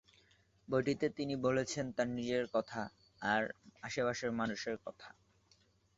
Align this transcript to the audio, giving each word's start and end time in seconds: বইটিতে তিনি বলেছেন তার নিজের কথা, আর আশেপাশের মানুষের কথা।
বইটিতে 0.67 1.07
তিনি 1.09 1.35
বলেছেন 1.45 1.85
তার 1.91 2.07
নিজের 2.09 2.45
কথা, 2.53 2.81
আর 3.21 3.41
আশেপাশের 3.83 4.31
মানুষের 4.31 4.75
কথা। 4.85 5.09